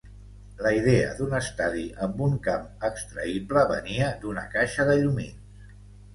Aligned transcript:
La 0.67 0.69
idea 0.77 1.11
d'un 1.19 1.35
estadi 1.39 1.83
amb 2.05 2.23
un 2.29 2.33
camp 2.47 2.65
extraïble 2.91 3.67
venia 3.75 4.09
d'una 4.27 4.49
caixa 4.57 4.89
de 4.91 4.99
llumins. 5.05 5.71